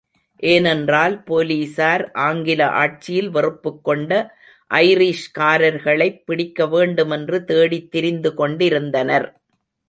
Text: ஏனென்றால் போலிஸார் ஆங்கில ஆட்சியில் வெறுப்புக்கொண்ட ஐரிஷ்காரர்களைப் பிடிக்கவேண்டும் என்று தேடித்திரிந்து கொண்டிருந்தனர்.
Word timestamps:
ஏனென்றால் 0.43 1.23
போலிஸார் 1.27 2.03
ஆங்கில 2.21 2.69
ஆட்சியில் 2.75 3.29
வெறுப்புக்கொண்ட 3.29 4.11
ஐரிஷ்காரர்களைப் 4.71 6.19
பிடிக்கவேண்டும் 6.27 7.11
என்று 7.11 7.43
தேடித்திரிந்து 7.43 8.33
கொண்டிருந்தனர். 8.33 9.29